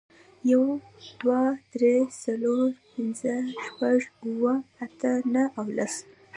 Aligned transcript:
یو، 0.51 0.63
دوه، 1.19 1.41
درې، 1.73 1.95
څلور، 2.23 2.67
پینځه، 2.91 3.35
شپږ، 3.65 3.97
اووه، 4.25 4.55
اته، 4.85 5.11
نهه 5.33 5.47
او 5.59 5.65
لس 5.77 5.93